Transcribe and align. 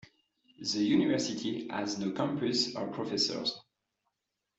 The 0.59 0.79
university 0.79 1.67
has 1.67 1.99
no 1.99 2.09
campus 2.11 2.75
or 2.75 2.87
professors. 2.87 3.61